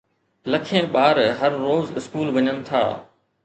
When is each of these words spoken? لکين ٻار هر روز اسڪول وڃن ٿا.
لکين 0.51 0.85
ٻار 0.93 1.15
هر 1.39 1.51
روز 1.65 1.85
اسڪول 1.99 2.27
وڃن 2.35 2.57
ٿا. 2.67 2.83